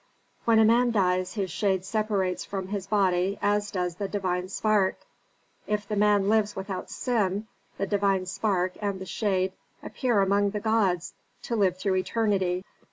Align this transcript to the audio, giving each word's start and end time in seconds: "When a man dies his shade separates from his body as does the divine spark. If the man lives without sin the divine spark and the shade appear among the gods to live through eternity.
"When 0.45 0.57
a 0.57 0.65
man 0.65 0.89
dies 0.89 1.35
his 1.35 1.51
shade 1.51 1.85
separates 1.85 2.43
from 2.43 2.69
his 2.69 2.87
body 2.87 3.37
as 3.39 3.69
does 3.69 3.97
the 3.97 4.07
divine 4.07 4.49
spark. 4.49 4.97
If 5.67 5.87
the 5.87 5.95
man 5.95 6.27
lives 6.27 6.55
without 6.55 6.89
sin 6.89 7.45
the 7.77 7.85
divine 7.85 8.25
spark 8.25 8.73
and 8.81 8.99
the 8.99 9.05
shade 9.05 9.53
appear 9.83 10.19
among 10.19 10.49
the 10.49 10.59
gods 10.59 11.13
to 11.43 11.55
live 11.55 11.77
through 11.77 11.97
eternity. 11.97 12.63